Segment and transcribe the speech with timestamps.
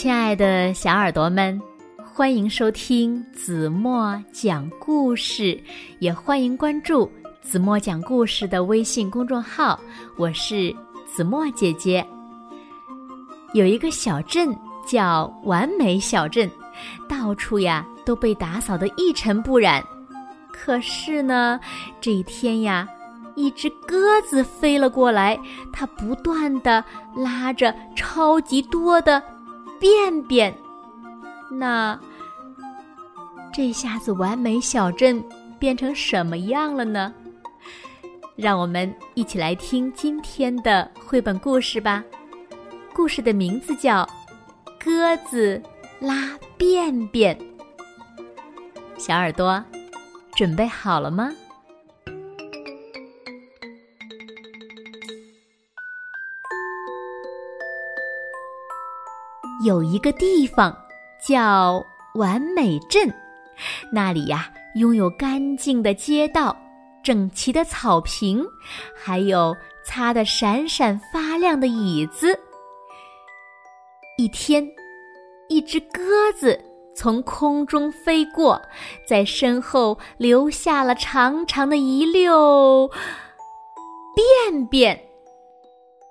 [0.00, 1.60] 亲爱的小耳朵们，
[2.02, 5.62] 欢迎收听子墨讲故事，
[5.98, 7.06] 也欢迎关注
[7.42, 9.78] 子墨讲故事的微信公众号。
[10.16, 10.74] 我是
[11.04, 12.02] 子墨姐姐。
[13.52, 14.48] 有一个小镇
[14.86, 16.50] 叫完美小镇，
[17.06, 19.84] 到处呀都被打扫得一尘不染。
[20.50, 21.60] 可是呢，
[22.00, 22.88] 这一天呀，
[23.34, 25.38] 一只鸽子飞了过来，
[25.70, 26.82] 它不断的
[27.14, 29.22] 拉着超级多的。
[29.80, 30.54] 便便，
[31.50, 31.98] 那
[33.52, 35.24] 这下子完美小镇
[35.58, 37.12] 变成什么样了呢？
[38.36, 42.04] 让我们一起来听今天的绘本故事吧。
[42.94, 44.04] 故事的名字叫
[44.78, 45.60] 《鸽子
[45.98, 47.36] 拉便便》。
[48.98, 49.64] 小耳朵，
[50.34, 51.32] 准备好了吗？
[59.62, 60.74] 有一个地方
[61.22, 63.12] 叫完美镇，
[63.92, 66.56] 那里呀拥有干净的街道、
[67.02, 68.42] 整齐的草坪，
[68.96, 69.54] 还有
[69.84, 72.38] 擦得闪闪发亮的椅子。
[74.16, 74.66] 一天，
[75.50, 76.58] 一只鸽子
[76.96, 78.60] 从空中飞过，
[79.06, 82.90] 在身后留下了长长的一溜
[84.14, 84.98] 便便。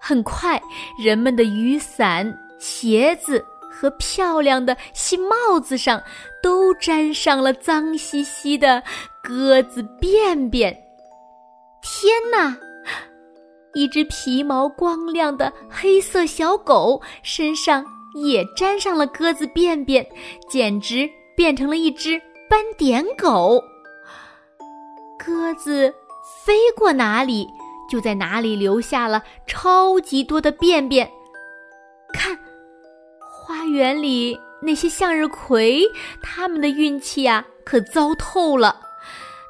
[0.00, 0.60] 很快，
[1.00, 2.36] 人们的雨伞。
[2.58, 6.02] 鞋子和漂亮的新帽子上
[6.42, 8.82] 都沾上了脏兮兮的
[9.22, 10.72] 鸽子便便。
[11.82, 12.56] 天哪！
[13.74, 17.84] 一只皮毛光亮的黑色小狗身上
[18.14, 20.06] 也沾上了鸽子便便，
[20.48, 22.18] 简直变成了一只
[22.48, 23.62] 斑点狗。
[25.18, 25.94] 鸽子
[26.44, 27.46] 飞过哪里，
[27.90, 31.10] 就在哪里留下了超级多的便便。
[32.14, 32.38] 看。
[33.76, 35.82] 园里那些向日葵，
[36.22, 38.80] 它们的运气呀可糟透了。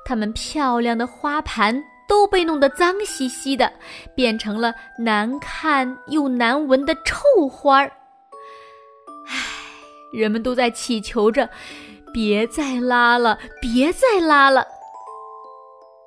[0.05, 3.73] 它们漂亮的花盘都被弄得脏兮兮的，
[4.15, 7.91] 变成了难看又难闻的臭花儿。
[9.27, 9.35] 唉，
[10.13, 11.49] 人们都在祈求着，
[12.13, 14.67] 别再拉了，别再拉了。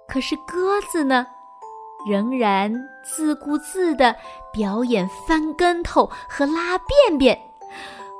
[0.07, 1.27] 可是鸽子呢，
[2.09, 2.73] 仍然
[3.03, 4.15] 自顾自地
[4.53, 7.37] 表演翻跟头和拉便便。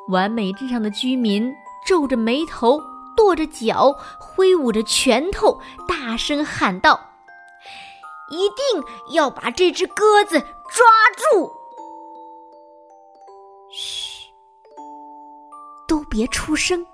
[0.09, 1.53] 完美镇上的居民
[1.85, 2.81] 皱着眉头，
[3.15, 6.99] 跺着脚，挥舞着拳头，大声喊道
[8.31, 8.83] ：“一定
[9.13, 10.85] 要把这只鸽子抓
[11.31, 11.51] 住！”
[13.71, 14.29] 嘘，
[15.87, 16.85] 都别出声。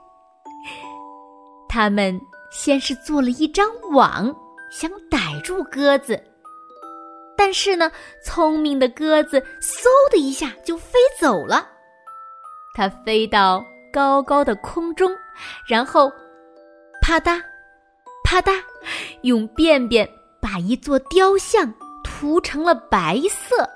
[1.69, 2.19] 他们
[2.51, 4.33] 先是做了一张网，
[4.71, 6.21] 想逮住鸽子，
[7.37, 7.91] 但是呢，
[8.25, 11.74] 聪明的鸽子嗖的一下就飞走了。
[12.75, 15.09] 它飞到高高的空中，
[15.65, 16.11] 然后
[17.01, 17.41] 啪嗒
[18.23, 18.53] 啪嗒，
[19.21, 20.07] 用便便
[20.41, 23.67] 把一座雕像涂成了白色。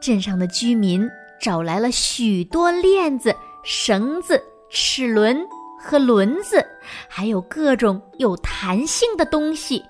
[0.00, 1.08] 镇上的居民
[1.40, 5.38] 找来了许多链子、绳子、齿轮
[5.80, 6.66] 和轮子，
[7.08, 9.84] 还有各种有弹性的东西。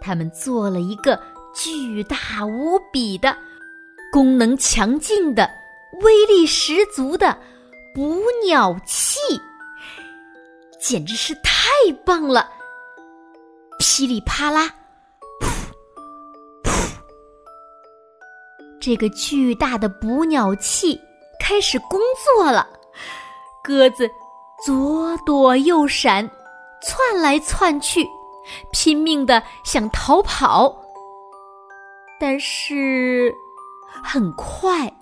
[0.00, 1.20] 他们做了一个
[1.54, 3.36] 巨大无比的、
[4.12, 5.48] 功能强劲的。
[6.02, 7.38] 威力十足的
[7.94, 9.18] 捕鸟器，
[10.80, 11.68] 简直是太
[12.04, 12.50] 棒了！
[13.78, 14.74] 噼里啪啦，
[15.40, 15.46] 噗
[16.64, 16.90] 噗，
[18.80, 21.00] 这个巨大的捕鸟器
[21.38, 22.68] 开始工作了。
[23.62, 24.10] 鸽子
[24.64, 26.28] 左躲右闪，
[26.82, 28.06] 窜来窜去，
[28.72, 30.76] 拼命的想逃跑，
[32.18, 33.34] 但是
[34.02, 34.92] 很快。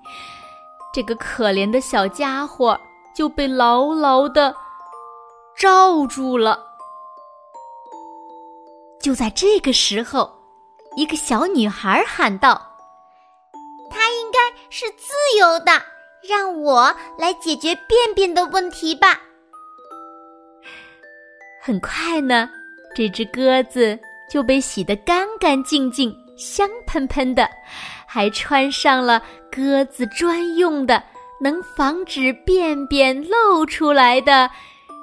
[0.92, 2.78] 这个可怜的小家伙
[3.14, 4.54] 就被牢牢的
[5.56, 6.62] 罩住了。
[9.00, 10.30] 就在这个时候，
[10.96, 12.60] 一个小女孩喊道
[13.90, 14.38] ：“他应该
[14.70, 15.72] 是自由的，
[16.22, 19.18] 让我来解决便便的问题吧。”
[21.60, 22.48] 很快呢，
[22.94, 23.98] 这只鸽子
[24.30, 27.48] 就被洗得干干净净、香喷喷的。
[28.14, 31.02] 还穿上了鸽子专用的、
[31.40, 34.50] 能防止便便漏出来的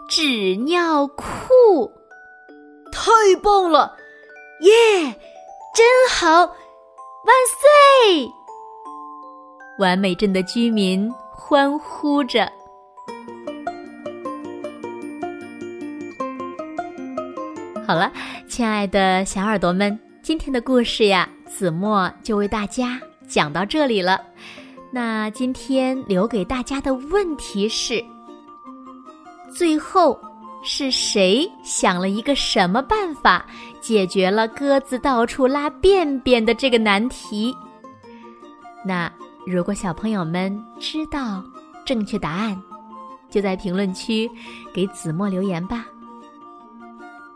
[0.07, 1.91] 纸尿裤，
[2.91, 3.09] 太
[3.41, 3.97] 棒了！
[4.61, 4.71] 耶，
[5.73, 6.29] 真好！
[6.45, 7.35] 万
[8.05, 8.31] 岁！
[9.79, 12.47] 完美镇的居民欢呼着。
[17.87, 18.11] 好了，
[18.47, 21.27] 亲爱的小耳朵们，今天的故事呀。
[21.49, 24.21] 子墨就为大家讲到这里了。
[24.91, 28.03] 那今天留给大家的问题是：
[29.51, 30.19] 最后
[30.63, 33.45] 是谁想了一个什么办法，
[33.81, 37.55] 解决了鸽子到处拉便便的这个难题？
[38.85, 39.11] 那
[39.45, 41.43] 如果小朋友们知道
[41.85, 42.61] 正确答案，
[43.29, 44.29] 就在评论区
[44.73, 45.85] 给子墨留言吧。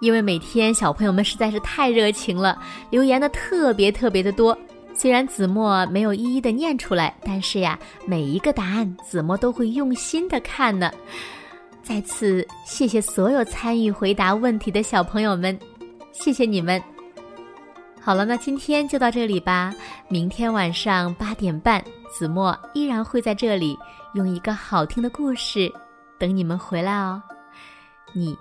[0.04, 4.58] 因为每天小朋友们实在是太热情了，留言的特别特别的多。
[4.94, 10.92] 虽然子墨没有一一的念出来，但是呀，每一个答案子墨都会用心的看呢。
[11.82, 15.58] 再次谢谢所有参与回答问题的小朋友们，
[16.12, 16.84] 谢谢你们。
[18.02, 19.74] 好了，那今天就到这里吧。
[20.10, 23.80] 明天晚上八点半，子墨依然会在这里
[24.16, 25.72] 用一个好听的故事
[26.20, 27.24] 等你们回来哦。
[28.12, 28.38] 你。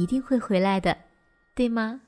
[0.00, 0.96] 一定会回来的，
[1.54, 2.00] 对吗？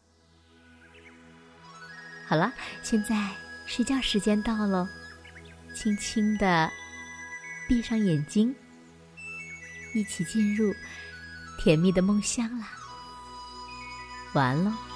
[2.26, 2.52] 好了，
[2.82, 3.31] 现在
[3.66, 4.88] 睡觉时间到了，
[5.75, 6.70] 轻轻的
[7.69, 8.54] 闭上眼睛，
[9.94, 10.72] 一起进入
[11.58, 12.69] 甜蜜的梦乡啦。
[14.34, 14.89] 完了。